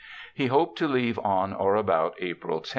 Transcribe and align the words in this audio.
He 0.33 0.47
hoped 0.47 0.79
to 0.79 0.87
leave 0.87 1.19
on 1.19 1.53
or 1.53 1.75
about 1.75 2.15
April 2.19 2.61
10. 2.61 2.69